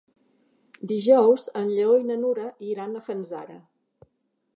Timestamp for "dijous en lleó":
0.91-1.97